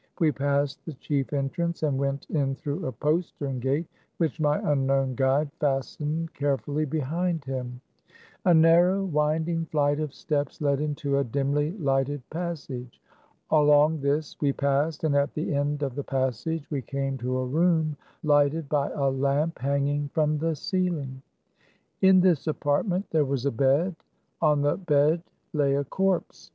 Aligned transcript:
We 0.19 0.31
passed 0.31 0.83
the 0.83 0.93
chief 0.93 1.31
entrance, 1.31 1.83
and 1.83 1.95
went 1.99 2.25
in 2.31 2.55
through 2.55 2.87
a 2.87 2.91
postern 2.91 3.59
gate, 3.59 3.85
which 4.17 4.39
my 4.39 4.57
unknown 4.71 5.13
guide 5.13 5.51
fastened 5.59 6.33
carefully 6.33 6.85
behind 6.85 7.45
him. 7.45 7.81
A 8.45 8.51
narrow, 8.55 9.05
winding 9.05 9.67
flight 9.67 9.99
of 9.99 10.11
steps 10.11 10.59
led 10.59 10.79
into 10.81 11.19
a 11.19 11.23
dimly 11.23 11.73
lighted 11.73 12.27
passage. 12.31 12.99
Along 13.51 14.01
this 14.01 14.35
we 14.41 14.51
passed, 14.51 15.03
and 15.03 15.15
at 15.15 15.35
the 15.35 15.53
end 15.53 15.83
of 15.83 15.93
the 15.93 16.03
passage 16.03 16.65
we 16.71 16.81
came 16.81 17.15
to 17.19 17.37
a 17.37 17.45
room 17.45 17.95
lighted 18.23 18.67
by 18.69 18.89
a 18.89 19.11
lamp 19.11 19.59
hanging 19.59 20.09
from 20.15 20.39
the 20.39 20.55
ceiling. 20.55 21.21
In 22.01 22.21
this 22.21 22.47
apartment 22.47 23.05
there 23.11 23.25
was 23.25 23.45
a 23.45 23.51
bed. 23.51 23.95
On 24.41 24.63
the 24.63 24.77
bed 24.77 25.21
lay 25.53 25.75
a 25.75 25.83
corpse. 25.83 26.49